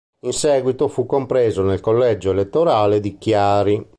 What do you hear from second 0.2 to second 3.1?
In seguito fu compreso nel collegio elettorale